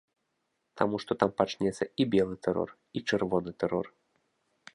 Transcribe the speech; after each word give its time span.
Таму 0.81 0.95
што 1.03 1.11
там 1.23 1.31
пачнецца 1.41 1.83
і 1.91 2.03
белы 2.15 2.35
тэрор, 2.47 2.69
і 2.97 3.05
чырвоны 3.09 3.51
тэрор. 3.63 3.85